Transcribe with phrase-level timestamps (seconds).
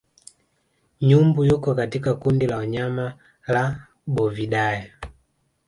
[1.01, 3.13] Nyumbu yuko katika kundi la wanyama
[3.47, 4.93] la Bovidae